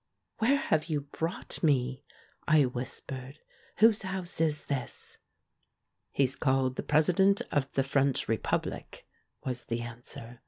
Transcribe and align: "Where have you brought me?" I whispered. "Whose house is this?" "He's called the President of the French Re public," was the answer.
"Where 0.39 0.57
have 0.57 0.85
you 0.85 1.01
brought 1.01 1.61
me?" 1.61 2.01
I 2.47 2.65
whispered. 2.65 3.37
"Whose 3.77 4.01
house 4.01 4.41
is 4.41 4.65
this?" 4.65 5.19
"He's 6.11 6.35
called 6.35 6.75
the 6.75 6.81
President 6.81 7.41
of 7.51 7.71
the 7.73 7.83
French 7.83 8.27
Re 8.27 8.39
public," 8.39 9.05
was 9.45 9.65
the 9.65 9.81
answer. 9.81 10.39